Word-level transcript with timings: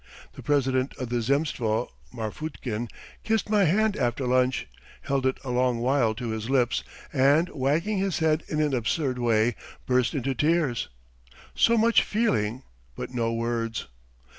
The 0.33 0.41
president 0.41 0.95
of 0.97 1.09
the 1.09 1.21
Zemstvo, 1.21 1.91
Marfutkin, 2.11 2.87
kissed 3.23 3.51
my 3.51 3.65
hand 3.65 3.95
after 3.95 4.25
lunch, 4.25 4.67
held 5.01 5.27
it 5.27 5.39
a 5.43 5.51
long 5.51 5.77
while 5.77 6.15
to 6.15 6.29
his 6.31 6.49
lips, 6.49 6.83
and, 7.13 7.47
wagging 7.49 7.99
his 7.99 8.17
head 8.17 8.41
in 8.47 8.59
an 8.61 8.73
absurd 8.73 9.19
way, 9.19 9.55
burst 9.85 10.15
into 10.15 10.33
tears: 10.33 10.89
so 11.53 11.77
much 11.77 12.01
feeling 12.01 12.63
but 12.95 13.11
no 13.13 13.31
words! 13.31 13.85